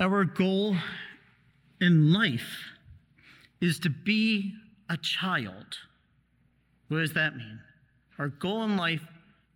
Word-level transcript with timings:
Our 0.00 0.24
goal 0.24 0.76
in 1.80 2.12
life 2.12 2.72
is 3.60 3.78
to 3.80 3.90
be 3.90 4.52
a 4.90 4.96
child. 4.96 5.78
What 6.88 6.98
does 6.98 7.12
that 7.12 7.36
mean? 7.36 7.60
Our 8.18 8.28
goal 8.28 8.64
in 8.64 8.76
life 8.76 9.04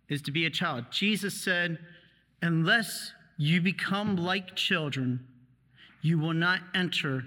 is 0.07 0.21
to 0.23 0.31
be 0.31 0.45
a 0.45 0.49
child. 0.49 0.85
Jesus 0.91 1.33
said, 1.33 1.77
Unless 2.41 3.11
you 3.37 3.61
become 3.61 4.15
like 4.15 4.55
children, 4.55 5.25
you 6.01 6.17
will 6.17 6.33
not 6.33 6.61
enter 6.73 7.23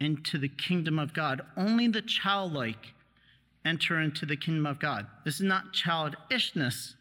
into 0.00 0.36
the 0.36 0.48
kingdom 0.48 0.98
of 0.98 1.14
God. 1.14 1.40
Only 1.56 1.88
the 1.88 2.02
childlike 2.02 2.92
enter 3.64 4.00
into 4.00 4.26
the 4.26 4.36
kingdom 4.36 4.66
of 4.66 4.78
God. 4.78 5.06
This 5.24 5.36
is 5.36 5.46
not 5.46 5.72
childishness, 5.72 6.94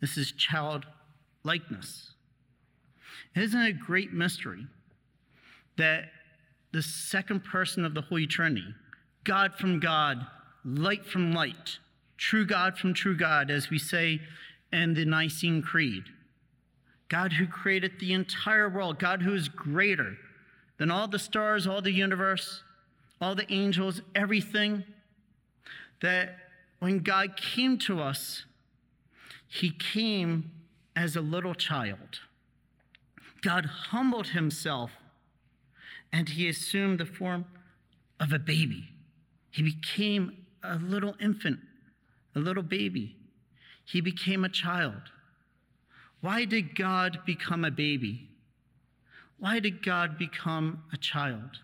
this 0.00 0.16
is 0.16 0.32
childlikeness. 0.32 2.13
Isn't 3.34 3.60
it 3.60 3.68
a 3.70 3.72
great 3.72 4.12
mystery 4.12 4.66
that 5.76 6.04
the 6.72 6.82
second 6.82 7.44
person 7.44 7.84
of 7.84 7.94
the 7.94 8.02
Holy 8.02 8.26
Trinity, 8.26 8.74
God 9.24 9.54
from 9.54 9.80
God, 9.80 10.26
light 10.64 11.04
from 11.04 11.32
light, 11.32 11.78
true 12.16 12.46
God 12.46 12.78
from 12.78 12.94
true 12.94 13.16
God, 13.16 13.50
as 13.50 13.70
we 13.70 13.78
say 13.78 14.20
in 14.72 14.94
the 14.94 15.04
Nicene 15.04 15.62
Creed, 15.62 16.04
God 17.08 17.32
who 17.32 17.46
created 17.46 17.92
the 17.98 18.12
entire 18.12 18.68
world, 18.68 18.98
God 18.98 19.22
who 19.22 19.34
is 19.34 19.48
greater 19.48 20.16
than 20.78 20.90
all 20.90 21.08
the 21.08 21.18
stars, 21.18 21.66
all 21.66 21.82
the 21.82 21.92
universe, 21.92 22.62
all 23.20 23.34
the 23.34 23.50
angels, 23.52 24.00
everything, 24.14 24.84
that 26.02 26.36
when 26.80 26.98
God 26.98 27.36
came 27.36 27.78
to 27.78 28.00
us, 28.00 28.44
he 29.48 29.70
came 29.70 30.50
as 30.96 31.16
a 31.16 31.20
little 31.20 31.54
child. 31.54 32.20
God 33.44 33.66
humbled 33.66 34.28
himself 34.28 34.90
and 36.10 36.30
he 36.30 36.48
assumed 36.48 36.98
the 36.98 37.04
form 37.04 37.44
of 38.18 38.32
a 38.32 38.38
baby. 38.38 38.88
He 39.50 39.62
became 39.62 40.46
a 40.62 40.76
little 40.76 41.14
infant, 41.20 41.58
a 42.34 42.38
little 42.38 42.62
baby. 42.62 43.16
He 43.84 44.00
became 44.00 44.44
a 44.44 44.48
child. 44.48 45.02
Why 46.22 46.46
did 46.46 46.74
God 46.74 47.18
become 47.26 47.66
a 47.66 47.70
baby? 47.70 48.28
Why 49.38 49.60
did 49.60 49.84
God 49.84 50.16
become 50.16 50.84
a 50.90 50.96
child? 50.96 51.58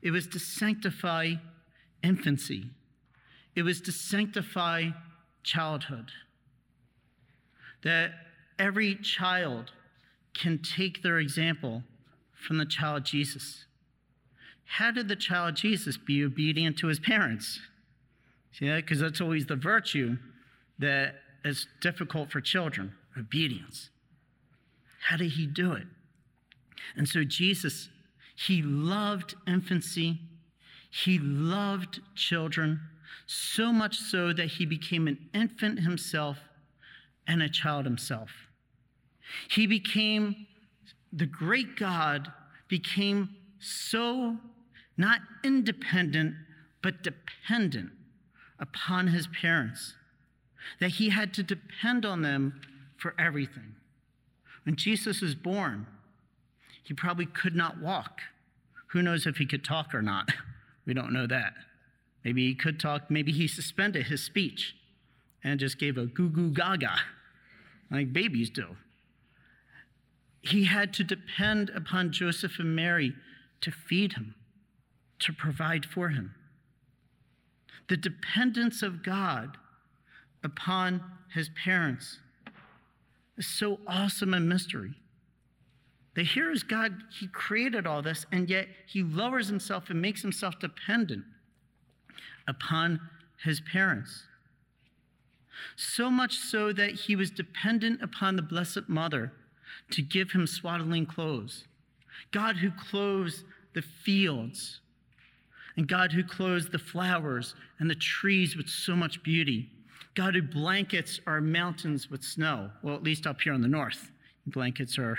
It 0.00 0.12
was 0.12 0.28
to 0.28 0.38
sanctify 0.38 1.34
infancy, 2.04 2.66
it 3.56 3.62
was 3.62 3.80
to 3.80 3.92
sanctify 3.92 4.90
childhood. 5.42 6.12
That 7.82 8.12
every 8.58 8.94
child 8.94 9.72
can 10.34 10.58
take 10.58 11.02
their 11.02 11.18
example 11.18 11.82
from 12.34 12.58
the 12.58 12.66
child 12.66 13.04
Jesus. 13.04 13.64
How 14.64 14.90
did 14.90 15.08
the 15.08 15.16
child 15.16 15.56
Jesus 15.56 15.96
be 15.96 16.24
obedient 16.24 16.78
to 16.78 16.86
his 16.86 16.98
parents? 16.98 17.60
See 18.52 18.68
that? 18.68 18.76
Because 18.76 19.00
that's 19.00 19.20
always 19.20 19.46
the 19.46 19.56
virtue 19.56 20.16
that 20.78 21.16
is 21.44 21.66
difficult 21.80 22.30
for 22.30 22.40
children 22.40 22.92
obedience. 23.18 23.90
How 25.08 25.16
did 25.16 25.32
he 25.32 25.46
do 25.46 25.72
it? 25.72 25.86
And 26.96 27.08
so, 27.08 27.24
Jesus, 27.24 27.88
he 28.34 28.62
loved 28.62 29.34
infancy, 29.46 30.20
he 30.90 31.18
loved 31.18 32.00
children, 32.14 32.80
so 33.26 33.72
much 33.72 33.98
so 33.98 34.32
that 34.32 34.46
he 34.46 34.66
became 34.66 35.06
an 35.06 35.18
infant 35.34 35.80
himself 35.80 36.38
and 37.26 37.42
a 37.42 37.48
child 37.48 37.84
himself. 37.84 38.30
He 39.48 39.66
became, 39.66 40.46
the 41.12 41.26
great 41.26 41.76
God 41.76 42.32
became 42.68 43.30
so 43.58 44.38
not 44.96 45.20
independent, 45.44 46.34
but 46.82 47.02
dependent 47.02 47.90
upon 48.58 49.08
his 49.08 49.26
parents 49.26 49.94
that 50.80 50.90
he 50.92 51.10
had 51.10 51.34
to 51.34 51.42
depend 51.42 52.04
on 52.04 52.22
them 52.22 52.60
for 52.96 53.14
everything. 53.18 53.74
When 54.64 54.76
Jesus 54.76 55.20
was 55.20 55.34
born, 55.34 55.86
he 56.84 56.94
probably 56.94 57.26
could 57.26 57.56
not 57.56 57.80
walk. 57.80 58.20
Who 58.88 59.02
knows 59.02 59.26
if 59.26 59.36
he 59.36 59.46
could 59.46 59.64
talk 59.64 59.94
or 59.94 60.02
not? 60.02 60.30
We 60.84 60.94
don't 60.94 61.12
know 61.12 61.28
that. 61.28 61.54
Maybe 62.24 62.48
he 62.48 62.56
could 62.56 62.80
talk, 62.80 63.08
maybe 63.08 63.30
he 63.30 63.46
suspended 63.46 64.06
his 64.06 64.20
speech 64.20 64.74
and 65.44 65.60
just 65.60 65.78
gave 65.78 65.96
a 65.96 66.06
goo 66.06 66.28
goo 66.28 66.50
gaga 66.50 66.96
like 67.88 68.12
babies 68.12 68.50
do. 68.50 68.76
He 70.42 70.64
had 70.64 70.92
to 70.94 71.04
depend 71.04 71.70
upon 71.70 72.12
Joseph 72.12 72.58
and 72.58 72.74
Mary 72.76 73.14
to 73.60 73.70
feed 73.70 74.14
him, 74.14 74.34
to 75.20 75.32
provide 75.32 75.86
for 75.86 76.10
him. 76.10 76.34
The 77.88 77.96
dependence 77.96 78.82
of 78.82 79.02
God 79.02 79.56
upon 80.42 81.02
his 81.32 81.48
parents 81.64 82.18
is 83.38 83.46
so 83.46 83.80
awesome 83.86 84.34
a 84.34 84.40
mystery. 84.40 84.94
That 86.14 86.26
here 86.26 86.50
is 86.50 86.62
God, 86.62 86.92
He 87.18 87.26
created 87.26 87.86
all 87.86 88.02
this, 88.02 88.26
and 88.30 88.50
yet 88.50 88.68
He 88.86 89.02
lowers 89.02 89.48
Himself 89.48 89.88
and 89.88 90.02
makes 90.02 90.22
Himself 90.22 90.58
dependent 90.58 91.24
upon 92.46 93.00
His 93.42 93.60
parents. 93.60 94.24
So 95.76 96.10
much 96.10 96.36
so 96.36 96.72
that 96.72 96.92
He 96.92 97.16
was 97.16 97.30
dependent 97.30 98.02
upon 98.02 98.36
the 98.36 98.42
Blessed 98.42 98.88
Mother 98.88 99.32
to 99.90 100.02
give 100.02 100.32
Him 100.32 100.46
swaddling 100.46 101.06
clothes. 101.06 101.64
God 102.30 102.56
who 102.56 102.70
clothes 102.70 103.44
the 103.74 103.82
fields, 103.82 104.80
and 105.76 105.88
God 105.88 106.12
who 106.12 106.24
clothes 106.24 106.68
the 106.68 106.78
flowers 106.78 107.54
and 107.78 107.88
the 107.88 107.94
trees 107.94 108.56
with 108.56 108.68
so 108.68 108.94
much 108.94 109.22
beauty. 109.22 109.70
God 110.14 110.34
who 110.34 110.42
blankets 110.42 111.20
our 111.26 111.40
mountains 111.40 112.10
with 112.10 112.22
snow. 112.22 112.70
Well, 112.82 112.94
at 112.94 113.02
least 113.02 113.26
up 113.26 113.40
here 113.40 113.54
in 113.54 113.62
the 113.62 113.68
north, 113.68 114.10
blankets 114.46 114.98
are 114.98 115.18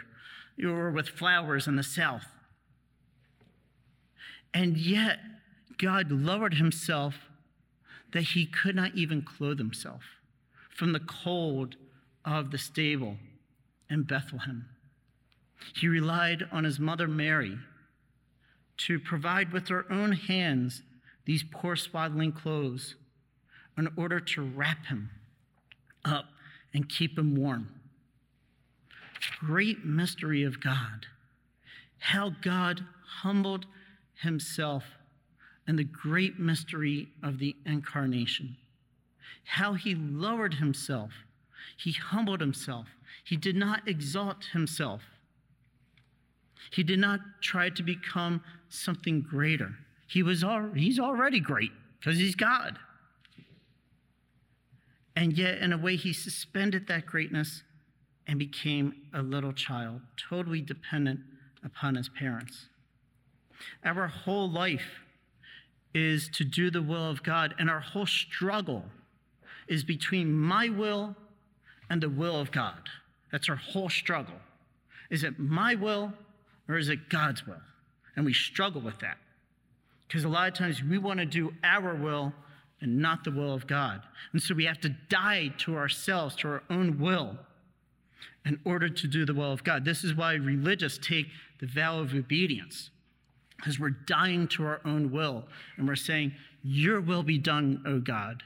or 0.64 0.92
with 0.92 1.10
flowers 1.10 1.68
in 1.68 1.76
the 1.76 1.84
south. 1.84 2.28
And 4.54 4.78
yet, 4.78 5.20
God 5.80 6.12
lowered 6.12 6.54
himself 6.54 7.16
that 8.12 8.22
he 8.22 8.46
could 8.46 8.76
not 8.76 8.94
even 8.94 9.24
clothe 9.24 9.58
himself 9.58 10.04
from 10.70 10.94
the 10.94 11.00
cold 11.00 11.76
of 12.24 12.52
the 12.52 12.60
stable 12.60 13.18
in 13.94 14.04
Bethlehem. 14.04 14.66
He 15.76 15.88
relied 15.88 16.44
on 16.52 16.64
his 16.64 16.80
mother 16.80 17.08
Mary 17.08 17.58
to 18.78 19.00
provide 19.00 19.54
with 19.54 19.68
her 19.68 19.86
own 19.92 20.12
hands 20.14 20.82
these 21.26 21.46
poor 21.52 21.76
swaddling 21.76 22.32
clothes 22.32 22.96
in 23.78 23.88
order 23.96 24.20
to 24.20 24.42
wrap 24.42 24.88
him 24.88 25.10
up 26.04 26.26
and 26.74 26.90
keep 26.90 27.18
him 27.18 27.36
warm. 27.36 27.70
Great 29.40 29.86
mystery 29.86 30.44
of 30.44 30.62
God. 30.62 31.06
How 32.00 32.32
God 32.42 32.84
humbled 33.22 33.66
himself 34.22 34.84
and 35.66 35.80
the 35.80 35.84
great 35.86 36.40
mystery 36.40 37.10
of 37.22 37.40
the 37.40 37.56
incarnation. 37.66 38.58
How 39.46 39.74
he 39.74 39.96
lowered 39.96 40.56
himself. 40.56 41.12
He 41.78 41.92
humbled 41.92 42.42
himself. 42.42 42.88
He 43.24 43.36
did 43.36 43.56
not 43.56 43.88
exalt 43.88 44.46
himself. 44.54 45.02
He 46.72 46.84
did 46.84 47.00
not 47.00 47.20
try 47.42 47.70
to 47.70 47.84
become 47.84 48.42
something 48.70 49.22
greater. 49.22 49.76
He 50.08 50.24
was 50.24 50.44
al- 50.44 50.74
he's 50.74 51.00
already 51.00 51.40
great 51.40 51.72
because 52.00 52.18
he's 52.18 52.36
God. 52.36 52.78
And 55.16 55.34
yet, 55.38 55.60
in 55.60 55.72
a 55.72 55.78
way, 55.78 55.96
he 55.96 56.12
suspended 56.12 56.88
that 56.88 57.06
greatness 57.06 57.64
and 58.26 58.40
became 58.40 58.94
a 59.14 59.22
little 59.22 59.54
child, 59.54 60.02
totally 60.18 60.62
dependent 60.62 61.20
upon 61.64 61.96
his 61.96 62.10
parents. 62.10 62.68
Our 63.84 64.08
whole 64.08 64.50
life 64.50 65.02
is 65.94 66.30
to 66.30 66.44
do 66.44 66.72
the 66.72 66.82
will 66.82 67.10
of 67.10 67.22
God, 67.22 67.54
and 67.60 67.70
our 67.70 67.80
whole 67.80 68.06
struggle 68.06 68.86
is 69.68 69.84
between 69.84 70.34
my 70.34 70.70
will 70.70 71.16
and 71.90 72.02
the 72.02 72.10
will 72.10 72.40
of 72.40 72.52
God. 72.52 72.90
That's 73.32 73.50
our 73.50 73.56
whole 73.56 73.90
struggle. 73.90 74.36
Is 75.10 75.24
it 75.24 75.40
my 75.40 75.76
will 75.76 76.14
or 76.68 76.78
is 76.78 76.90
it 76.90 77.10
God's 77.10 77.46
will? 77.46 77.62
And 78.16 78.26
we 78.26 78.34
struggle 78.34 78.82
with 78.82 79.00
that. 79.00 79.18
Because 80.08 80.24
a 80.24 80.30
lot 80.30 80.48
of 80.48 80.54
times 80.54 80.84
we 80.84 80.98
want 80.98 81.20
to 81.20 81.26
do 81.26 81.54
our 81.64 81.96
will 81.96 82.34
and 82.82 83.00
not 83.00 83.24
the 83.24 83.32
will 83.32 83.54
of 83.54 83.66
God. 83.66 84.02
And 84.34 84.42
so 84.42 84.54
we 84.54 84.66
have 84.66 84.80
to 84.82 84.90
die 84.90 85.54
to 85.60 85.76
ourselves, 85.76 86.36
to 86.38 86.50
our 86.50 86.64
own 86.70 87.00
will, 87.00 87.38
in 88.46 88.60
order 88.66 88.90
to 88.90 89.08
do 89.08 89.26
the 89.26 89.34
will 89.34 89.52
of 89.52 89.64
God. 89.64 89.86
This 89.86 90.04
is 90.04 90.14
why 90.14 90.34
religious 90.34 90.98
take 90.98 91.28
the 91.60 91.66
vow 91.66 92.00
of 92.00 92.14
obedience, 92.14 92.90
because 93.56 93.80
we're 93.80 93.90
dying 93.90 94.48
to 94.50 94.66
our 94.66 94.82
own 94.86 95.12
will 95.12 95.46
and 95.78 95.88
we're 95.88 95.96
saying, 95.96 96.34
Your 96.62 97.00
will 97.00 97.24
be 97.24 97.38
done, 97.38 97.82
O 97.88 98.00
God. 98.00 98.44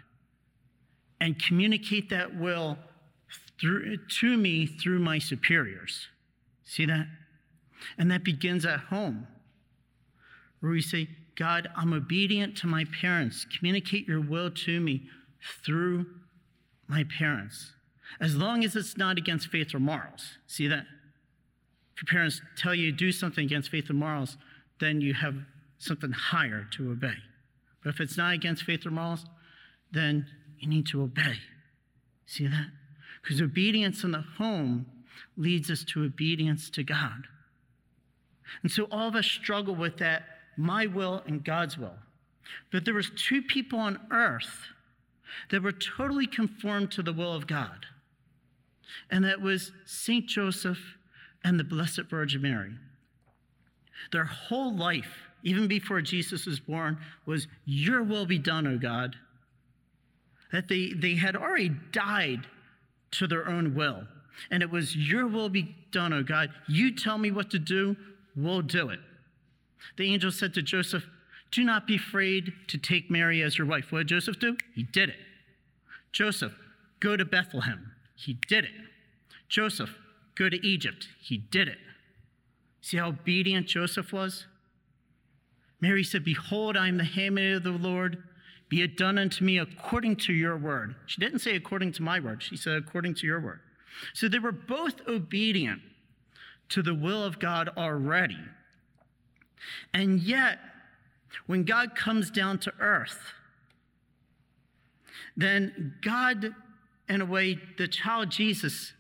And 1.19 1.41
communicate 1.43 2.11
that 2.11 2.37
will 2.37 2.77
through, 3.59 3.97
to 4.19 4.37
me 4.37 4.65
through 4.65 4.99
my 4.99 5.19
superiors. 5.19 6.07
See 6.63 6.85
that? 6.85 7.07
And 7.97 8.11
that 8.11 8.23
begins 8.23 8.65
at 8.65 8.79
home, 8.79 9.27
where 10.59 10.71
we 10.71 10.81
say, 10.81 11.07
God, 11.35 11.69
I'm 11.75 11.93
obedient 11.93 12.57
to 12.57 12.67
my 12.67 12.85
parents. 13.01 13.45
Communicate 13.57 14.07
your 14.07 14.19
will 14.19 14.49
to 14.51 14.79
me 14.79 15.03
through 15.63 16.07
my 16.87 17.05
parents, 17.17 17.73
as 18.19 18.35
long 18.35 18.63
as 18.63 18.75
it's 18.75 18.97
not 18.97 19.17
against 19.17 19.49
faith 19.49 19.75
or 19.75 19.79
morals. 19.79 20.37
See 20.47 20.67
that? 20.67 20.85
If 21.95 22.03
your 22.03 22.11
parents 22.11 22.41
tell 22.57 22.73
you 22.73 22.91
to 22.91 22.97
do 22.97 23.11
something 23.11 23.45
against 23.45 23.69
faith 23.69 23.89
or 23.89 23.93
morals, 23.93 24.37
then 24.79 25.01
you 25.01 25.13
have 25.13 25.35
something 25.77 26.11
higher 26.11 26.67
to 26.73 26.91
obey. 26.91 27.15
But 27.83 27.89
if 27.89 27.99
it's 27.99 28.17
not 28.17 28.33
against 28.33 28.63
faith 28.63 28.85
or 28.85 28.91
morals, 28.91 29.25
then 29.91 30.25
you 30.59 30.67
need 30.67 30.87
to 30.87 31.01
obey. 31.01 31.37
See 32.25 32.47
that? 32.47 32.67
Because 33.21 33.41
obedience 33.41 34.03
in 34.03 34.11
the 34.11 34.23
home 34.37 34.85
leads 35.35 35.69
us 35.69 35.83
to 35.83 36.03
obedience 36.03 36.69
to 36.71 36.83
God. 36.83 37.27
And 38.63 38.71
so 38.71 38.83
all 38.91 39.07
of 39.07 39.15
us 39.15 39.25
struggle 39.25 39.75
with 39.75 39.97
that 39.97 40.23
my 40.57 40.87
will 40.87 41.23
and 41.27 41.43
God's 41.43 41.77
will. 41.77 41.97
But 42.71 42.85
there 42.85 42.93
was 42.93 43.11
two 43.15 43.41
people 43.41 43.79
on 43.79 43.99
earth 44.11 44.67
that 45.51 45.61
were 45.61 45.71
totally 45.71 46.27
conformed 46.27 46.91
to 46.91 47.03
the 47.03 47.13
will 47.13 47.33
of 47.33 47.47
God. 47.47 47.85
And 49.11 49.23
that 49.25 49.41
was 49.41 49.71
St. 49.85 50.25
Joseph 50.25 50.79
and 51.43 51.59
the 51.59 51.63
Blessed 51.63 52.03
Virgin 52.09 52.41
Mary. 52.41 52.73
Their 54.11 54.25
whole 54.25 54.75
life, 54.75 55.13
even 55.43 55.67
before 55.67 56.01
Jesus 56.01 56.45
was 56.45 56.59
born, 56.59 56.97
was, 57.25 57.47
Your 57.65 58.03
will 58.03 58.25
be 58.25 58.39
done, 58.39 58.65
O 58.65 58.77
God. 58.77 59.15
That 60.51 60.67
they, 60.67 60.93
they 60.95 61.15
had 61.15 61.35
already 61.35 61.69
died 61.91 62.47
to 63.11 63.27
their 63.27 63.47
own 63.47 63.75
will. 63.75 64.03
And 64.51 64.61
it 64.61 64.69
was, 64.69 64.95
Your 64.95 65.27
will 65.27 65.49
be 65.49 65.75
done, 65.91 66.13
O 66.13 66.23
God. 66.23 66.49
You 66.67 66.93
tell 66.95 67.17
me 67.17 67.31
what 67.31 67.49
to 67.51 67.59
do, 67.59 67.95
we'll 68.35 68.61
do 68.61 68.89
it. 68.89 68.99
The 69.97 70.11
angel 70.13 70.31
said 70.31 70.53
to 70.55 70.61
Joseph, 70.61 71.05
Do 71.51 71.63
not 71.63 71.87
be 71.87 71.95
afraid 71.95 72.53
to 72.67 72.77
take 72.77 73.09
Mary 73.09 73.41
as 73.41 73.57
your 73.57 73.67
wife. 73.67 73.91
What 73.91 73.99
did 73.99 74.07
Joseph 74.07 74.39
do? 74.39 74.57
He 74.75 74.83
did 74.83 75.09
it. 75.09 75.19
Joseph, 76.11 76.53
go 76.99 77.17
to 77.17 77.25
Bethlehem. 77.25 77.91
He 78.15 78.33
did 78.47 78.65
it. 78.65 78.71
Joseph, 79.49 79.95
go 80.35 80.49
to 80.49 80.65
Egypt. 80.65 81.07
He 81.21 81.37
did 81.37 81.67
it. 81.67 81.77
See 82.81 82.97
how 82.97 83.09
obedient 83.09 83.67
Joseph 83.67 84.13
was? 84.13 84.45
Mary 85.79 86.03
said, 86.03 86.23
Behold, 86.23 86.75
I 86.75 86.87
am 86.87 86.97
the 86.97 87.03
handmaid 87.03 87.55
of 87.55 87.63
the 87.63 87.71
Lord. 87.71 88.23
Be 88.69 88.81
it 88.81 88.97
done 88.97 89.17
unto 89.17 89.45
me 89.45 89.57
according 89.57 90.17
to 90.17 90.33
your 90.33 90.57
word. 90.57 90.95
She 91.05 91.21
didn't 91.21 91.39
say 91.39 91.55
according 91.55 91.93
to 91.93 92.03
my 92.03 92.19
word, 92.19 92.43
she 92.43 92.57
said 92.57 92.77
according 92.77 93.15
to 93.15 93.27
your 93.27 93.39
word. 93.39 93.61
So 94.13 94.27
they 94.27 94.39
were 94.39 94.51
both 94.51 94.95
obedient 95.07 95.81
to 96.69 96.81
the 96.81 96.93
will 96.93 97.23
of 97.23 97.39
God 97.39 97.69
already. 97.77 98.37
And 99.93 100.19
yet, 100.19 100.59
when 101.45 101.63
God 101.63 101.95
comes 101.95 102.29
down 102.29 102.59
to 102.59 102.73
earth, 102.79 103.33
then 105.35 105.95
God, 106.01 106.53
in 107.07 107.21
a 107.21 107.25
way, 107.25 107.59
the 107.77 107.87
child 107.87 108.31
Jesus 108.31 108.93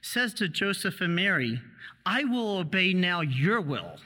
says 0.00 0.32
to 0.34 0.48
Joseph 0.48 1.00
and 1.00 1.14
Mary, 1.14 1.60
I 2.06 2.24
will 2.24 2.58
obey 2.58 2.92
now 2.92 3.20
your 3.20 3.60
will. 3.60 3.96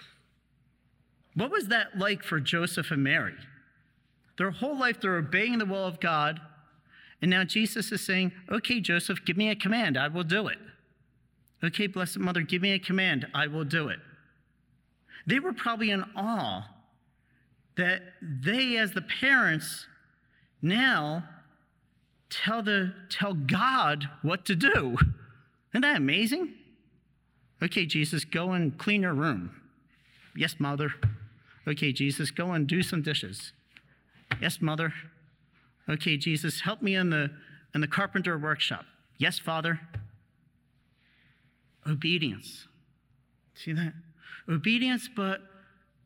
What 1.34 1.50
was 1.50 1.68
that 1.68 1.98
like 1.98 2.22
for 2.22 2.40
Joseph 2.40 2.90
and 2.90 3.04
Mary? 3.04 3.34
Their 4.42 4.50
whole 4.50 4.76
life, 4.76 5.00
they're 5.00 5.18
obeying 5.18 5.58
the 5.58 5.64
will 5.64 5.86
of 5.86 6.00
God. 6.00 6.40
And 7.20 7.30
now 7.30 7.44
Jesus 7.44 7.92
is 7.92 8.00
saying, 8.00 8.32
Okay, 8.50 8.80
Joseph, 8.80 9.24
give 9.24 9.36
me 9.36 9.50
a 9.50 9.54
command. 9.54 9.96
I 9.96 10.08
will 10.08 10.24
do 10.24 10.48
it. 10.48 10.58
Okay, 11.62 11.86
Blessed 11.86 12.18
Mother, 12.18 12.40
give 12.40 12.60
me 12.60 12.72
a 12.72 12.80
command. 12.80 13.28
I 13.32 13.46
will 13.46 13.62
do 13.62 13.86
it. 13.86 14.00
They 15.28 15.38
were 15.38 15.52
probably 15.52 15.92
in 15.92 16.02
awe 16.16 16.66
that 17.76 18.02
they, 18.20 18.76
as 18.78 18.94
the 18.94 19.02
parents, 19.02 19.86
now 20.60 21.22
tell, 22.28 22.64
the, 22.64 22.94
tell 23.10 23.34
God 23.34 24.10
what 24.22 24.44
to 24.46 24.56
do. 24.56 24.96
Isn't 25.72 25.82
that 25.82 25.98
amazing? 25.98 26.52
Okay, 27.62 27.86
Jesus, 27.86 28.24
go 28.24 28.50
and 28.50 28.76
clean 28.76 29.02
your 29.02 29.14
room. 29.14 29.52
Yes, 30.34 30.56
mother. 30.58 30.94
Okay, 31.68 31.92
Jesus, 31.92 32.32
go 32.32 32.50
and 32.50 32.66
do 32.66 32.82
some 32.82 33.02
dishes. 33.02 33.52
Yes, 34.40 34.60
mother. 34.60 34.92
Okay, 35.88 36.16
Jesus, 36.16 36.60
help 36.60 36.82
me 36.82 36.94
in 36.94 37.10
the 37.10 37.30
in 37.74 37.80
the 37.80 37.88
carpenter 37.88 38.38
workshop. 38.38 38.84
Yes, 39.18 39.38
Father. 39.38 39.80
Obedience. 41.86 42.68
See 43.54 43.72
that? 43.72 43.92
Obedience, 44.48 45.08
but 45.14 45.40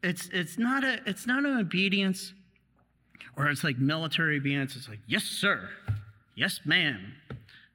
it's 0.02 0.28
it's 0.32 0.58
not 0.58 0.84
a 0.84 1.00
it's 1.06 1.26
not 1.26 1.44
an 1.44 1.58
obedience 1.58 2.32
or 3.36 3.48
it's 3.48 3.64
like 3.64 3.78
military 3.78 4.38
obedience. 4.38 4.76
It's 4.76 4.88
like, 4.88 5.00
yes, 5.06 5.24
sir. 5.24 5.68
Yes, 6.34 6.60
ma'am. 6.64 7.14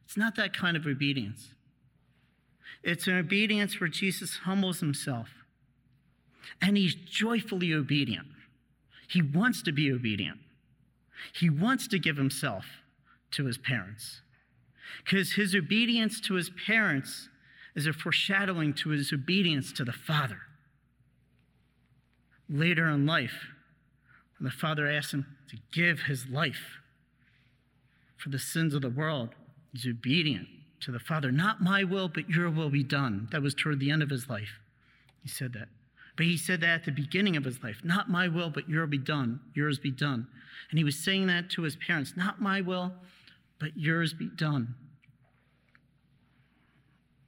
It's 0.05 0.17
not 0.17 0.35
that 0.35 0.55
kind 0.55 0.75
of 0.75 0.85
obedience. 0.85 1.53
It's 2.83 3.07
an 3.07 3.17
obedience 3.17 3.79
where 3.79 3.89
Jesus 3.89 4.37
humbles 4.43 4.79
himself 4.79 5.29
and 6.61 6.77
he's 6.77 6.95
joyfully 6.95 7.73
obedient. 7.73 8.27
He 9.11 9.21
wants 9.21 9.61
to 9.63 9.73
be 9.73 9.91
obedient. 9.91 10.39
He 11.33 11.49
wants 11.49 11.85
to 11.89 11.99
give 11.99 12.15
himself 12.15 12.65
to 13.31 13.45
his 13.45 13.57
parents 13.57 14.21
because 15.03 15.33
his 15.33 15.53
obedience 15.53 16.21
to 16.21 16.35
his 16.35 16.49
parents 16.65 17.27
is 17.75 17.87
a 17.87 17.91
foreshadowing 17.91 18.73
to 18.75 18.89
his 18.89 19.11
obedience 19.11 19.73
to 19.73 19.83
the 19.83 19.91
Father. 19.91 20.39
Later 22.49 22.87
in 22.89 23.05
life, 23.05 23.47
when 24.39 24.45
the 24.45 24.51
Father 24.51 24.89
asks 24.89 25.13
him 25.13 25.25
to 25.49 25.57
give 25.73 26.03
his 26.03 26.27
life 26.27 26.79
for 28.15 28.29
the 28.29 28.39
sins 28.39 28.73
of 28.73 28.81
the 28.81 28.89
world, 28.89 29.35
he's 29.73 29.85
obedient 29.85 30.47
to 30.79 30.91
the 30.91 30.99
Father. 30.99 31.33
Not 31.33 31.61
my 31.61 31.83
will, 31.83 32.07
but 32.07 32.29
your 32.29 32.49
will 32.49 32.69
be 32.69 32.83
done. 32.83 33.27
That 33.33 33.41
was 33.41 33.53
toward 33.53 33.81
the 33.81 33.91
end 33.91 34.03
of 34.03 34.09
his 34.09 34.29
life. 34.29 34.59
He 35.21 35.27
said 35.27 35.51
that. 35.51 35.67
But 36.21 36.27
he 36.27 36.37
said 36.37 36.61
that 36.61 36.81
at 36.81 36.85
the 36.85 36.91
beginning 36.91 37.35
of 37.35 37.45
his 37.45 37.63
life. 37.63 37.77
Not 37.83 38.07
my 38.07 38.27
will, 38.27 38.51
but 38.51 38.69
yours 38.69 38.91
be 38.91 38.99
done. 38.99 39.39
Yours 39.55 39.79
be 39.79 39.89
done. 39.89 40.27
And 40.69 40.77
he 40.77 40.83
was 40.83 40.95
saying 40.95 41.25
that 41.25 41.49
to 41.49 41.63
his 41.63 41.75
parents. 41.75 42.13
Not 42.15 42.39
my 42.39 42.61
will, 42.61 42.93
but 43.57 43.75
yours 43.75 44.13
be 44.13 44.27
done. 44.27 44.75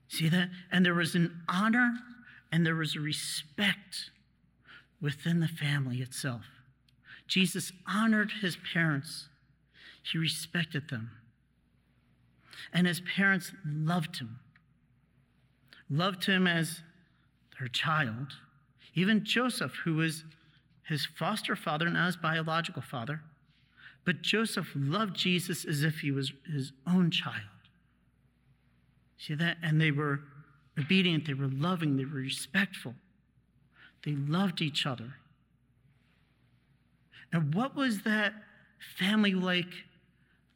See 0.10 0.30
that? 0.30 0.50
And 0.72 0.86
there 0.86 0.94
was 0.94 1.16
an 1.16 1.42
honor 1.50 1.96
and 2.52 2.64
there 2.64 2.76
was 2.76 2.96
a 2.96 3.00
respect 3.00 4.12
within 5.02 5.40
the 5.40 5.48
family 5.48 5.98
itself. 5.98 6.46
Jesus 7.26 7.72
honored 7.88 8.30
his 8.44 8.60
parents, 8.76 9.28
he 10.04 10.20
respected 10.20 10.90
them. 10.90 11.10
And 12.72 12.86
his 12.86 13.02
parents 13.16 13.54
loved 13.66 14.20
him, 14.20 14.38
loved 15.90 16.26
him 16.26 16.46
as 16.46 16.84
their 17.58 17.70
child. 17.70 18.34
Even 18.96 19.24
Joseph, 19.24 19.74
who 19.84 19.96
was 19.96 20.24
his 20.88 21.06
foster 21.06 21.56
father, 21.56 21.90
not 21.90 22.08
his 22.08 22.18
biological 22.18 22.82
father, 22.82 23.22
but 24.06 24.22
Joseph 24.22 24.70
loved 24.76 25.16
Jesus 25.16 25.66
as 25.66 25.84
if 25.84 26.00
he 26.00 26.12
was 26.12 26.34
his 26.52 26.74
own 26.86 27.10
child. 27.10 27.42
See 29.18 29.34
that? 29.36 29.58
And 29.64 29.80
they 29.80 29.92
were 29.92 30.20
obedient, 30.78 31.26
they 31.26 31.34
were 31.34 31.48
loving, 31.48 31.98
they 31.98 32.06
were 32.06 32.20
respectful, 32.20 32.96
they 34.04 34.12
loved 34.12 34.62
each 34.62 34.86
other. 34.86 35.14
And 37.32 37.56
what 37.56 37.76
was 37.76 38.02
that 38.04 38.34
family 38.98 39.34
like? 39.34 39.74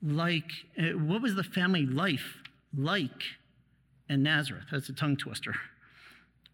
Like, 0.04 0.52
uh, 0.78 0.90
what 0.98 1.24
was 1.24 1.34
the 1.34 1.44
family 1.44 1.88
life 1.88 2.38
like 2.78 3.24
in 4.08 4.22
Nazareth? 4.22 4.66
That's 4.72 4.90
a 4.90 4.94
tongue 4.94 5.18
twister. 5.18 5.56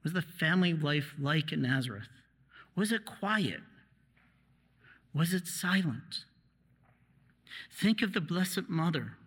Was 0.04 0.14
the 0.14 0.22
family 0.22 0.74
life 0.74 1.14
like 1.20 1.52
in 1.52 1.62
Nazareth? 1.62 2.10
Was 2.76 2.92
it 2.92 3.06
quiet? 3.06 3.62
Was 5.14 5.34
it 5.34 5.48
silent? 5.48 6.26
Think 7.72 8.02
of 8.02 8.14
the 8.14 8.22
Blessed 8.22 8.70
Mother 8.70 9.18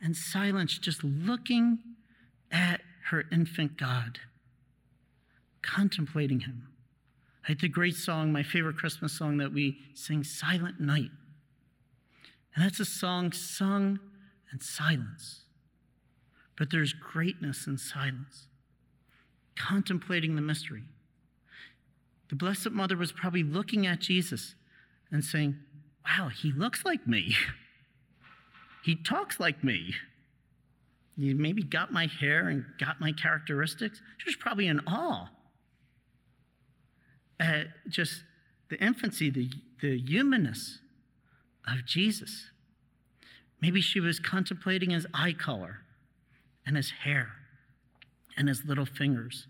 and 0.00 0.16
silence 0.16 0.78
just 0.78 1.02
looking 1.02 1.78
at 2.50 2.80
her 3.10 3.24
infant 3.32 3.76
God, 3.76 4.20
contemplating 5.62 6.40
him. 6.40 6.68
I 7.44 7.52
had 7.52 7.60
the 7.60 7.68
great 7.68 7.94
song, 7.94 8.32
my 8.32 8.42
favorite 8.42 8.76
Christmas 8.76 9.12
song 9.12 9.38
that 9.38 9.52
we 9.52 9.78
sing, 9.94 10.22
Silent 10.22 10.80
Night. 10.80 11.10
And 12.54 12.64
that's 12.64 12.80
a 12.80 12.84
song 12.84 13.32
sung 13.32 13.98
in 14.52 14.60
silence. 14.60 15.44
But 16.56 16.70
there's 16.70 16.92
greatness 16.92 17.66
in 17.66 17.78
silence, 17.78 18.47
contemplating 19.58 20.36
the 20.36 20.42
mystery. 20.42 20.84
The 22.28 22.36
Blessed 22.36 22.70
Mother 22.70 22.96
was 22.96 23.12
probably 23.12 23.42
looking 23.42 23.86
at 23.86 24.00
Jesus 24.00 24.54
and 25.10 25.24
saying, 25.24 25.56
Wow, 26.04 26.28
he 26.28 26.52
looks 26.52 26.84
like 26.84 27.06
me. 27.06 27.36
He 28.84 28.96
talks 28.96 29.38
like 29.38 29.62
me. 29.62 29.92
He 31.14 31.34
maybe 31.34 31.62
got 31.62 31.92
my 31.92 32.06
hair 32.06 32.48
and 32.48 32.64
got 32.78 33.00
my 33.00 33.12
characteristics. 33.12 34.00
She 34.16 34.26
was 34.26 34.36
probably 34.36 34.66
in 34.66 34.80
awe. 34.86 35.28
at 37.38 37.66
just 37.90 38.22
the 38.70 38.82
infancy, 38.82 39.28
the, 39.28 39.50
the 39.82 39.98
humanness 39.98 40.78
of 41.66 41.84
Jesus. 41.84 42.50
Maybe 43.60 43.82
she 43.82 44.00
was 44.00 44.20
contemplating 44.20 44.88
his 44.88 45.06
eye 45.12 45.34
color 45.34 45.80
and 46.64 46.76
his 46.76 46.90
hair 47.04 47.32
and 48.38 48.48
his 48.48 48.64
little 48.64 48.86
fingers 48.86 49.46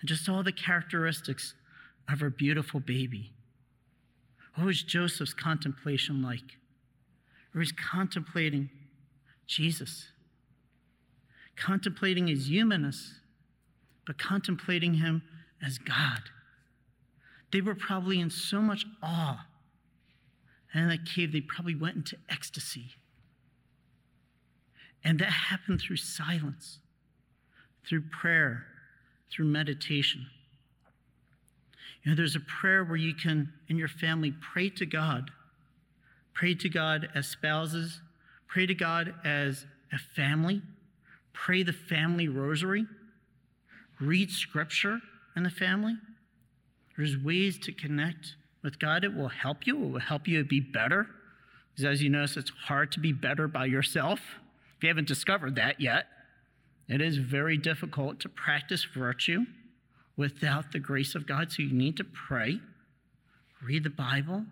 and 0.00 0.08
just 0.08 0.28
all 0.28 0.42
the 0.42 0.52
characteristics 0.52 1.54
of 2.10 2.20
her 2.20 2.30
beautiful 2.30 2.80
baby. 2.80 3.32
What 4.54 4.66
was 4.66 4.82
Joseph's 4.82 5.34
contemplation 5.34 6.22
like? 6.22 6.58
Or 7.54 7.60
he's 7.60 7.72
contemplating 7.72 8.70
Jesus, 9.46 10.08
contemplating 11.56 12.26
his 12.26 12.48
humanness, 12.48 13.20
but 14.06 14.18
contemplating 14.18 14.94
him 14.94 15.22
as 15.64 15.78
God. 15.78 16.22
They 17.52 17.60
were 17.60 17.74
probably 17.74 18.20
in 18.20 18.30
so 18.30 18.60
much 18.60 18.84
awe. 19.02 19.46
And 20.72 20.82
in 20.82 20.88
that 20.88 21.06
cave, 21.06 21.32
they 21.32 21.40
probably 21.40 21.76
went 21.76 21.96
into 21.96 22.16
ecstasy. 22.28 22.90
And 25.04 25.18
that 25.20 25.30
happened 25.30 25.80
through 25.80 25.96
silence, 25.98 26.80
through 27.88 28.02
prayer, 28.10 28.64
through 29.30 29.46
meditation. 29.46 30.26
You 32.02 32.10
know, 32.10 32.16
there's 32.16 32.36
a 32.36 32.40
prayer 32.40 32.84
where 32.84 32.96
you 32.96 33.14
can, 33.14 33.52
in 33.68 33.78
your 33.78 33.88
family, 33.88 34.32
pray 34.52 34.68
to 34.70 34.86
God. 34.86 35.30
Pray 36.34 36.54
to 36.54 36.68
God 36.68 37.08
as 37.14 37.28
spouses, 37.28 38.00
pray 38.48 38.66
to 38.66 38.74
God 38.74 39.14
as 39.24 39.64
a 39.92 39.98
family, 39.98 40.60
pray 41.32 41.62
the 41.62 41.72
family 41.72 42.28
rosary, 42.28 42.86
read 44.00 44.30
scripture 44.30 44.98
in 45.36 45.44
the 45.44 45.50
family. 45.50 45.94
There's 46.96 47.16
ways 47.16 47.58
to 47.60 47.72
connect 47.72 48.34
with 48.62 48.80
God. 48.80 49.04
It 49.04 49.14
will 49.14 49.28
help 49.28 49.66
you, 49.66 49.76
it 49.84 49.90
will 49.90 50.00
help 50.00 50.26
you 50.26 50.38
to 50.38 50.44
be 50.44 50.60
better. 50.60 51.06
Because 51.70 51.84
as 51.84 52.02
you 52.02 52.10
notice, 52.10 52.36
it's 52.36 52.50
hard 52.66 52.92
to 52.92 53.00
be 53.00 53.12
better 53.12 53.48
by 53.48 53.66
yourself. 53.66 54.20
If 54.76 54.82
you 54.82 54.88
haven't 54.88 55.08
discovered 55.08 55.54
that 55.56 55.80
yet, 55.80 56.06
it 56.88 57.00
is 57.00 57.16
very 57.16 57.56
difficult 57.56 58.20
to 58.20 58.28
practice 58.28 58.84
virtue 58.84 59.46
without 60.16 60.72
the 60.72 60.78
grace 60.78 61.14
of 61.14 61.26
God. 61.26 61.50
So 61.50 61.62
you 61.62 61.72
need 61.72 61.96
to 61.96 62.04
pray, 62.04 62.60
read 63.62 63.84
the 63.84 63.90
Bible, 63.90 64.44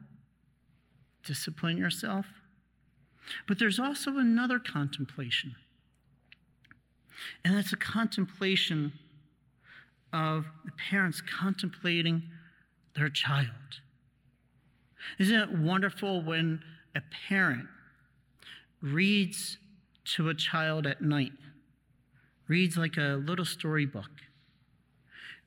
discipline 1.25 1.77
yourself. 1.77 2.27
But 3.47 3.59
there's 3.59 3.79
also 3.79 4.19
another 4.19 4.59
contemplation, 4.59 5.55
and 7.45 7.57
that's 7.57 7.73
a 7.73 7.77
contemplation 7.77 8.93
of 10.13 10.47
the 10.65 10.73
parents 10.91 11.21
contemplating 11.21 12.25
their 12.97 13.09
child. 13.09 13.49
Isn't 15.19 15.41
it 15.41 15.53
wonderful 15.53 16.23
when 16.23 16.63
a 16.95 17.03
parent 17.29 17.67
reads 18.81 19.59
to 20.05 20.29
a 20.29 20.35
child 20.35 20.87
at 20.87 21.01
night, 21.01 21.33
reads 22.53 22.77
like 22.77 22.99
a 22.99 23.19
little 23.27 23.47
storybook, 23.47 24.11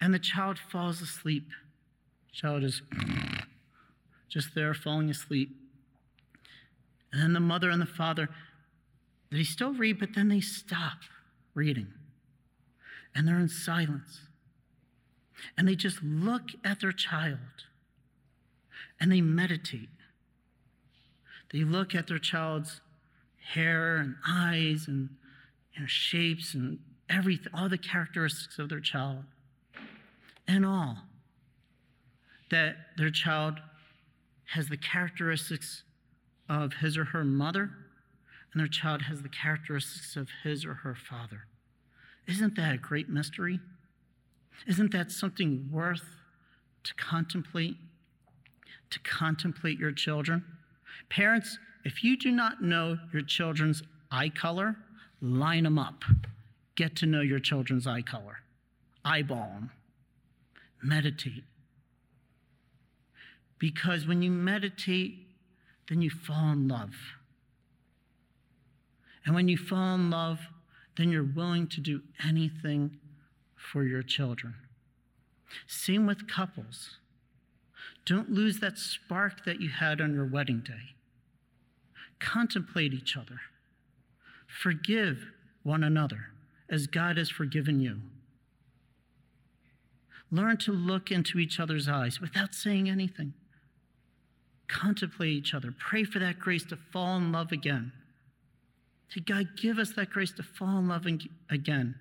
and 0.02 0.12
the 0.12 0.18
child 0.18 0.58
falls 0.58 1.02
asleep? 1.02 1.48
Child 2.34 2.64
is 2.64 2.82
just 4.28 4.56
there 4.56 4.74
falling 4.74 5.12
asleep. 5.12 5.56
And 7.14 7.22
then 7.22 7.34
the 7.34 7.40
mother 7.40 7.70
and 7.70 7.80
the 7.80 7.86
father, 7.86 8.28
they 9.32 9.44
still 9.44 9.72
read, 9.72 10.00
but 10.00 10.16
then 10.16 10.30
they 10.30 10.42
stop 10.42 10.98
reading. 11.54 11.94
And 13.14 13.28
they're 13.28 13.40
in 13.40 13.50
silence. 13.50 14.22
And 15.56 15.68
they 15.68 15.76
just 15.76 16.02
look 16.02 16.50
at 16.64 16.82
their 16.82 16.92
child 16.92 17.38
and 19.00 19.12
they 19.12 19.22
meditate. 19.22 19.90
They 21.54 21.60
look 21.60 21.94
at 21.94 22.08
their 22.08 22.18
child's 22.18 22.82
hair 23.54 23.98
and 23.98 24.16
eyes 24.28 24.88
and 24.88 25.10
you 25.76 25.82
know, 25.82 25.88
shapes 25.88 26.56
and 26.56 26.80
everything, 27.10 27.48
all 27.54 27.70
the 27.70 27.78
characteristics 27.78 28.58
of 28.60 28.70
their 28.70 28.80
child, 28.80 29.24
and 30.48 30.66
all 30.66 30.98
that 32.52 32.76
their 32.98 33.10
child 33.10 33.60
has 34.54 34.70
the 34.70 34.78
characteristics 34.78 35.84
of 36.48 36.74
his 36.74 36.98
or 36.98 37.06
her 37.06 37.24
mother, 37.24 37.72
and 38.54 38.60
their 38.60 38.68
child 38.68 39.04
has 39.04 39.22
the 39.22 39.30
characteristics 39.30 40.16
of 40.16 40.30
his 40.44 40.64
or 40.66 40.76
her 40.76 40.96
father. 40.96 41.48
Isn't 42.28 42.56
that 42.56 42.76
a 42.76 42.78
great 42.78 43.10
mystery? 43.10 43.60
Isn't 44.68 44.92
that 44.92 45.12
something 45.12 45.70
worth 45.72 46.04
to 46.84 46.94
contemplate? 46.96 47.76
To 48.92 49.00
contemplate 49.00 49.80
your 49.80 49.92
children? 49.92 50.46
Parents, 51.10 51.58
if 51.84 52.04
you 52.04 52.18
do 52.18 52.32
not 52.32 52.62
know 52.62 52.98
your 53.12 53.24
children's 53.24 53.84
eye 54.12 54.30
color, 54.30 54.76
line 55.22 55.64
them 55.64 55.78
up. 55.78 56.04
Get 56.76 56.96
to 56.98 57.06
know 57.06 57.22
your 57.22 57.40
children's 57.40 57.88
eye 57.88 58.02
color. 58.02 58.40
Eyeball 59.04 59.50
them. 59.54 59.72
Meditate. 60.84 61.44
Because 63.58 64.06
when 64.06 64.22
you 64.22 64.30
meditate, 64.30 65.28
then 65.90 66.02
you 66.02 66.10
fall 66.10 66.52
in 66.52 66.68
love. 66.68 66.96
And 69.26 69.34
when 69.34 69.48
you 69.48 69.58
fall 69.58 69.96
in 69.96 70.10
love, 70.10 70.40
then 70.98 71.10
you're 71.10 71.24
willing 71.24 71.68
to 71.68 71.82
do 71.82 72.02
anything 72.24 73.00
for 73.56 73.84
your 73.84 74.04
children. 74.04 74.56
Same 75.68 76.06
with 76.06 76.28
couples. 76.28 76.98
Don't 78.06 78.32
lose 78.32 78.60
that 78.60 78.78
spark 78.78 79.46
that 79.46 79.62
you 79.62 79.70
had 79.70 80.02
on 80.02 80.14
your 80.14 80.26
wedding 80.26 80.60
day. 80.60 80.96
Contemplate 82.20 82.94
each 82.94 83.18
other. 83.18 83.40
Forgive 84.48 85.32
one 85.64 85.84
another 85.84 86.28
as 86.70 86.88
God 86.88 87.18
has 87.18 87.30
forgiven 87.30 87.80
you. 87.80 88.02
Learn 90.32 90.58
to 90.58 90.72
look 90.72 91.12
into 91.12 91.40
each 91.40 91.60
other's 91.60 91.88
eyes 91.88 92.20
without 92.20 92.56
saying 92.56 92.90
anything. 92.90 93.34
Contemplate 94.68 95.30
each 95.30 95.54
other. 95.54 95.74
Pray 95.78 96.04
for 96.04 96.20
that 96.20 96.40
grace 96.40 96.64
to 96.66 96.78
fall 96.92 97.18
in 97.18 97.32
love 97.32 97.52
again. 97.52 97.92
To 99.12 99.20
God, 99.22 99.50
give 99.56 99.78
us 99.78 99.94
that 99.94 100.10
grace 100.10 100.32
to 100.34 100.44
fall 100.44 100.80
in 100.80 100.88
love 100.88 101.06
again. 101.50 101.96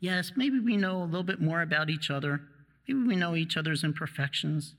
Yes, 0.00 0.32
maybe 0.34 0.58
we 0.58 0.76
know 0.76 1.02
a 1.02 1.04
little 1.04 1.22
bit 1.22 1.40
more 1.40 1.60
about 1.62 1.90
each 1.90 2.10
other. 2.10 2.40
Maybe 2.88 3.02
we 3.02 3.16
know 3.16 3.36
each 3.36 3.56
other's 3.56 3.84
imperfections. 3.84 4.74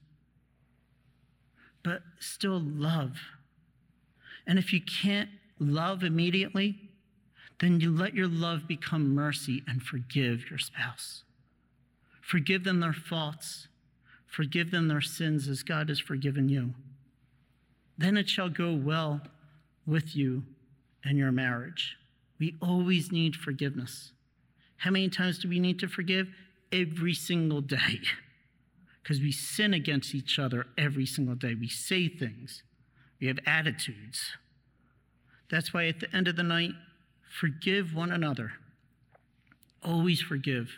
But 1.83 2.01
still 2.19 2.59
love. 2.59 3.17
And 4.47 4.57
if 4.57 4.73
you 4.73 4.81
can't 4.81 5.29
love 5.59 6.03
immediately, 6.03 6.90
then 7.62 7.80
you 7.80 7.96
let 7.96 8.15
your 8.15 8.27
love 8.27 8.68
become 8.68 9.13
mercy 9.13 9.63
and 9.68 9.84
forgive 9.84 10.50
your 10.50 10.60
spouse. 10.60 11.24
Forgive 12.20 12.63
them 12.63 12.80
their 12.80 12.91
faults. 12.91 13.68
Forgive 14.25 14.72
them 14.72 14.88
their 14.88 15.01
sins 15.01 15.48
as 15.48 15.62
God 15.62 15.89
has 15.89 16.00
forgiven 16.00 16.50
you. 16.50 16.74
Then 17.98 18.18
it 18.18 18.27
shall 18.27 18.50
go 18.50 18.74
well 18.74 19.22
with 19.86 20.15
you 20.15 20.44
and 21.03 21.18
your 21.18 21.32
marriage. 21.32 21.98
We 22.39 22.56
always 22.62 23.12
need 23.12 23.36
forgiveness. 23.36 24.12
How 24.77 24.89
many 24.89 25.10
times 25.10 25.38
do 25.38 25.48
we 25.48 25.60
need 25.60 25.77
to 25.80 25.88
forgive? 25.88 26.30
Every 26.72 27.13
single 27.13 27.62
day. 27.62 27.77
Because 29.03 29.20
we 29.20 29.32
sin 29.32 29.74
against 29.74 30.13
each 30.13 30.38
other 30.38 30.68
every 30.77 31.08
single 31.08 31.34
day. 31.34 31.56
We 31.56 31.68
say 31.68 32.08
things, 32.08 32.62
we 33.20 33.25
have 33.25 33.39
attitudes. 33.48 34.38
That's 35.50 35.74
why 35.74 35.88
at 35.88 36.01
the 36.01 36.15
end 36.15 36.27
of 36.27 36.36
the 36.36 36.44
night, 36.44 36.74
forgive 37.39 37.93
one 37.93 38.11
another. 38.11 38.53
Always 39.83 40.21
forgive. 40.21 40.69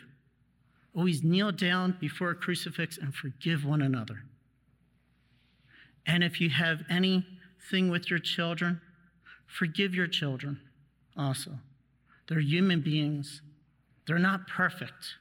Always 0.94 1.22
kneel 1.22 1.52
down 1.52 1.96
before 2.00 2.30
a 2.30 2.34
crucifix 2.34 2.96
and 2.96 3.14
forgive 3.14 3.64
one 3.64 3.82
another. 3.82 4.22
And 6.06 6.22
if 6.22 6.40
you 6.40 6.50
have 6.50 6.82
anything 6.88 7.90
with 7.90 8.10
your 8.10 8.18
children, 8.18 8.80
forgive 9.46 9.94
your 9.94 10.06
children 10.06 10.60
also. 11.16 11.58
They're 12.28 12.40
human 12.40 12.80
beings. 12.80 13.42
They're 14.06 14.18
not 14.18 14.46
perfect. 14.46 15.16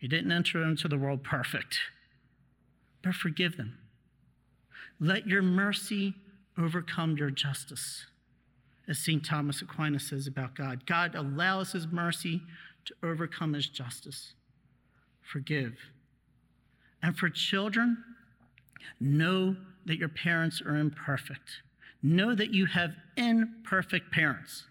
You 0.00 0.08
didn't 0.08 0.32
enter 0.32 0.62
into 0.62 0.88
the 0.88 0.98
world 0.98 1.22
perfect, 1.22 1.78
but 3.02 3.14
forgive 3.14 3.56
them. 3.56 3.78
Let 5.00 5.26
your 5.26 5.42
mercy 5.42 6.14
overcome 6.58 7.16
your 7.16 7.30
justice, 7.30 8.06
as 8.88 8.98
St. 8.98 9.24
Thomas 9.24 9.62
Aquinas 9.62 10.08
says 10.08 10.26
about 10.26 10.54
God. 10.54 10.86
God 10.86 11.14
allows 11.14 11.72
his 11.72 11.86
mercy 11.86 12.42
to 12.84 12.94
overcome 13.02 13.52
his 13.52 13.68
justice. 13.68 14.34
Forgive. 15.20 15.74
And 17.02 17.16
for 17.16 17.28
children, 17.28 18.02
know 19.00 19.56
that 19.86 19.98
your 19.98 20.08
parents 20.08 20.60
are 20.60 20.76
imperfect. 20.76 21.62
Know 22.02 22.34
that 22.34 22.52
you 22.52 22.66
have 22.66 22.92
imperfect 23.16 24.10
parents. 24.12 24.64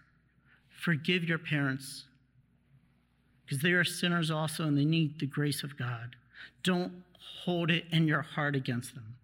Forgive 0.68 1.24
your 1.24 1.38
parents 1.38 2.04
because 3.44 3.62
they 3.62 3.72
are 3.72 3.84
sinners 3.84 4.30
also 4.30 4.64
and 4.64 4.76
they 4.76 4.84
need 4.84 5.18
the 5.18 5.26
grace 5.26 5.62
of 5.62 5.76
God. 5.76 6.16
Don't 6.62 6.92
hold 7.44 7.70
it 7.70 7.84
in 7.90 8.06
your 8.06 8.22
heart 8.22 8.56
against 8.56 8.94
them. 8.94 9.14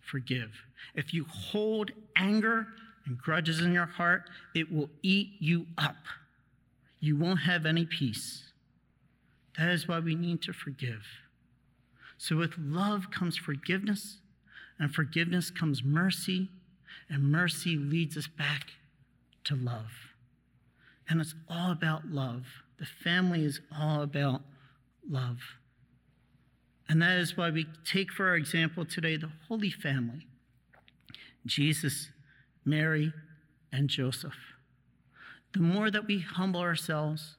Forgive. 0.00 0.50
If 0.94 1.14
you 1.14 1.24
hold 1.28 1.90
anger 2.16 2.66
and 3.06 3.18
grudges 3.18 3.60
in 3.60 3.72
your 3.72 3.86
heart, 3.86 4.24
it 4.54 4.72
will 4.72 4.90
eat 5.02 5.32
you 5.38 5.66
up. 5.76 5.96
You 7.00 7.16
won't 7.16 7.40
have 7.40 7.66
any 7.66 7.84
peace. 7.84 8.44
That 9.58 9.70
is 9.70 9.88
why 9.88 9.98
we 9.98 10.14
need 10.14 10.42
to 10.42 10.52
forgive. 10.52 11.04
So, 12.16 12.36
with 12.36 12.54
love 12.56 13.10
comes 13.10 13.36
forgiveness, 13.36 14.18
and 14.78 14.94
forgiveness 14.94 15.50
comes 15.50 15.82
mercy, 15.82 16.48
and 17.08 17.30
mercy 17.30 17.76
leads 17.76 18.16
us 18.16 18.28
back 18.28 18.68
to 19.44 19.56
love. 19.56 19.90
And 21.08 21.20
it's 21.20 21.34
all 21.48 21.72
about 21.72 22.06
love. 22.06 22.44
The 22.78 22.86
family 22.86 23.44
is 23.44 23.60
all 23.76 24.02
about 24.02 24.42
love. 25.08 25.38
And 26.88 27.02
that 27.02 27.18
is 27.18 27.36
why 27.36 27.50
we 27.50 27.66
take 27.84 28.12
for 28.12 28.28
our 28.28 28.36
example 28.36 28.84
today 28.84 29.16
the 29.16 29.30
Holy 29.48 29.70
Family 29.70 30.26
Jesus, 31.44 32.08
Mary, 32.64 33.12
and 33.72 33.88
Joseph. 33.88 34.36
The 35.52 35.60
more 35.60 35.90
that 35.90 36.06
we 36.06 36.20
humble 36.20 36.60
ourselves, 36.60 37.36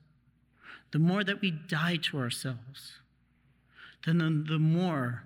the 0.91 0.99
more 0.99 1.23
that 1.23 1.41
we 1.41 1.51
die 1.51 1.97
to 1.97 2.19
ourselves, 2.19 2.99
then 4.05 4.45
the 4.47 4.59
more 4.59 5.23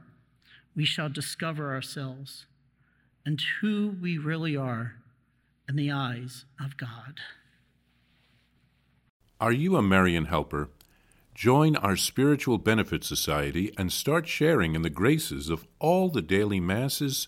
we 0.76 0.86
shall 0.86 1.10
discover 1.10 1.74
ourselves 1.74 2.46
and 3.26 3.42
who 3.62 3.96
we 4.02 4.18
really 4.18 4.56
are 4.56 4.96
in 5.68 5.76
the 5.76 5.92
eyes 5.92 6.46
of 6.64 6.78
God. 6.78 7.20
Are 9.42 9.52
you 9.52 9.76
a 9.76 9.82
Marian 9.82 10.26
helper? 10.26 10.70
Join 11.36 11.76
our 11.76 11.96
Spiritual 11.96 12.58
Benefit 12.58 13.04
Society 13.04 13.72
and 13.78 13.92
start 13.92 14.28
sharing 14.28 14.74
in 14.74 14.82
the 14.82 14.90
graces 14.90 15.50
of 15.50 15.68
all 15.78 16.10
the 16.10 16.22
daily 16.22 16.60
masses, 16.60 17.28